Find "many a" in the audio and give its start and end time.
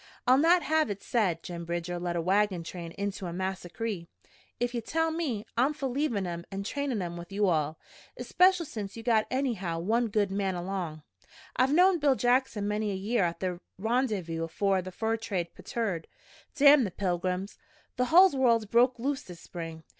12.67-12.95